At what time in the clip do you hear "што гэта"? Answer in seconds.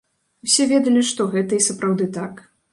1.11-1.61